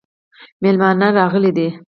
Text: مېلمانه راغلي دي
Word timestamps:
مېلمانه 0.61 1.07
راغلي 1.17 1.51
دي 1.57 1.67